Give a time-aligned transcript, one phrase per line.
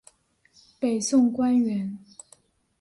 [0.79, 1.99] 北宋官员。